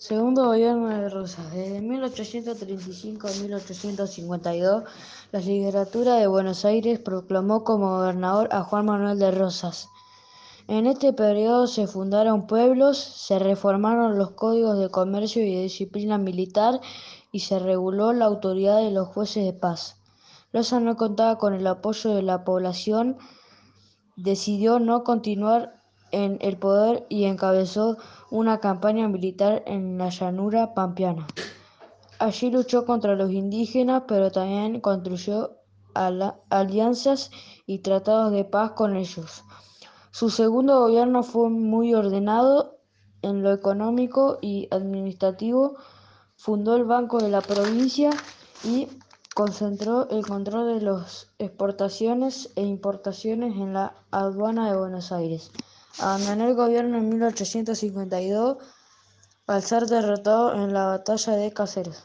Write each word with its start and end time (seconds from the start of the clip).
Segundo 0.00 0.46
gobierno 0.46 0.88
de 0.88 1.10
Rosas. 1.10 1.52
Desde 1.52 1.82
1835 1.82 3.28
a 3.28 3.32
1852, 3.32 4.84
la 5.30 5.38
Legislatura 5.40 6.14
de 6.14 6.26
Buenos 6.26 6.64
Aires 6.64 6.98
proclamó 6.98 7.64
como 7.64 7.98
gobernador 7.98 8.48
a 8.50 8.62
Juan 8.62 8.86
Manuel 8.86 9.18
de 9.18 9.30
Rosas. 9.30 9.90
En 10.68 10.86
este 10.86 11.12
periodo 11.12 11.66
se 11.66 11.86
fundaron 11.86 12.46
pueblos, 12.46 12.96
se 12.96 13.38
reformaron 13.38 14.16
los 14.16 14.30
códigos 14.30 14.78
de 14.78 14.88
comercio 14.88 15.44
y 15.44 15.54
de 15.54 15.62
disciplina 15.64 16.16
militar 16.16 16.80
y 17.30 17.40
se 17.40 17.58
reguló 17.58 18.14
la 18.14 18.24
autoridad 18.24 18.78
de 18.78 18.92
los 18.92 19.06
jueces 19.06 19.44
de 19.44 19.52
paz. 19.52 19.98
Rosas 20.50 20.80
no 20.80 20.96
contaba 20.96 21.36
con 21.36 21.52
el 21.52 21.66
apoyo 21.66 22.14
de 22.14 22.22
la 22.22 22.42
población, 22.42 23.18
decidió 24.16 24.78
no 24.80 25.04
continuar 25.04 25.79
en 26.12 26.38
el 26.40 26.56
poder 26.56 27.06
y 27.08 27.24
encabezó 27.24 27.96
una 28.30 28.58
campaña 28.58 29.08
militar 29.08 29.62
en 29.66 29.98
la 29.98 30.08
llanura 30.08 30.74
pampeana. 30.74 31.26
Allí 32.18 32.50
luchó 32.50 32.84
contra 32.84 33.16
los 33.16 33.30
indígenas, 33.30 34.02
pero 34.06 34.30
también 34.30 34.80
construyó 34.80 35.56
alianzas 35.94 37.30
y 37.66 37.78
tratados 37.78 38.32
de 38.32 38.44
paz 38.44 38.72
con 38.72 38.96
ellos. 38.96 39.42
Su 40.10 40.28
segundo 40.28 40.80
gobierno 40.80 41.22
fue 41.22 41.48
muy 41.48 41.94
ordenado 41.94 42.78
en 43.22 43.42
lo 43.42 43.52
económico 43.52 44.38
y 44.40 44.68
administrativo, 44.70 45.76
fundó 46.36 46.76
el 46.76 46.84
Banco 46.84 47.18
de 47.18 47.28
la 47.28 47.40
Provincia 47.40 48.10
y 48.64 48.88
concentró 49.34 50.08
el 50.10 50.26
control 50.26 50.74
de 50.74 50.84
las 50.84 51.28
exportaciones 51.38 52.50
e 52.56 52.62
importaciones 52.62 53.54
en 53.56 53.72
la 53.72 53.94
aduana 54.10 54.70
de 54.70 54.76
Buenos 54.76 55.12
Aires. 55.12 55.50
Abandonó 55.98 56.48
el 56.48 56.54
gobierno 56.54 56.98
en 56.98 57.08
1852 57.08 58.58
al 59.46 59.62
ser 59.62 59.86
derrotado 59.86 60.54
en 60.54 60.72
la 60.72 60.86
batalla 60.86 61.32
de 61.34 61.52
Caseros. 61.52 62.04